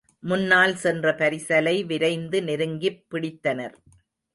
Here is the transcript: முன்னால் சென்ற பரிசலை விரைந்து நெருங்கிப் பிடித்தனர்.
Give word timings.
முன்னால் 0.23 0.75
சென்ற 0.75 1.11
பரிசலை 1.11 1.85
விரைந்து 1.85 2.41
நெருங்கிப் 2.41 3.03
பிடித்தனர். 3.11 3.75